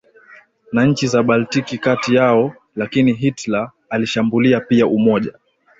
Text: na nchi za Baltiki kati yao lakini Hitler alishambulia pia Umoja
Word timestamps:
na 0.71 0.85
nchi 0.85 1.07
za 1.07 1.23
Baltiki 1.23 1.77
kati 1.77 2.15
yao 2.15 2.53
lakini 2.75 3.13
Hitler 3.13 3.71
alishambulia 3.89 4.59
pia 4.59 4.87
Umoja 4.87 5.33